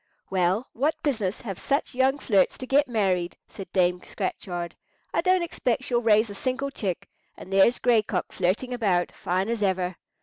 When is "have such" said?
1.41-1.93